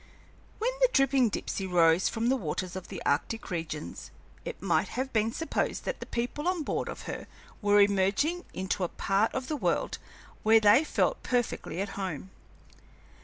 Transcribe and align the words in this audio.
When 0.57 0.71
the 0.81 0.89
dripping 0.91 1.29
Dipsey 1.29 1.67
rose 1.67 2.09
from 2.09 2.29
the 2.29 2.35
waters 2.35 2.75
of 2.75 2.87
the 2.87 3.03
arctic 3.05 3.51
regions, 3.51 4.09
it 4.45 4.59
might 4.59 4.87
have 4.87 5.13
been 5.13 5.31
supposed 5.31 5.85
that 5.85 5.99
the 5.99 6.07
people 6.07 6.47
on 6.47 6.63
board 6.63 6.89
of 6.89 7.03
her 7.03 7.27
were 7.61 7.79
emerging 7.79 8.45
into 8.51 8.83
a 8.83 8.87
part 8.89 9.31
of 9.35 9.47
the 9.47 9.55
world 9.55 9.99
where 10.41 10.59
they 10.59 10.83
felt 10.83 11.21
perfectly 11.21 11.81
at 11.81 11.89
home. 11.89 12.31